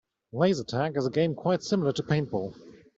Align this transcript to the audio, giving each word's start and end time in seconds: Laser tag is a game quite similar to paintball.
Laser 0.33 0.63
tag 0.63 0.97
is 0.97 1.05
a 1.05 1.11
game 1.11 1.35
quite 1.35 1.61
similar 1.61 1.93
to 1.93 2.01
paintball. 2.01 2.55